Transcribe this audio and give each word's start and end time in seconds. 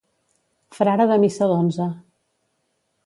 Frare 0.77 1.05
de 1.11 1.19
missa 1.25 1.49
d'onze. 1.53 1.89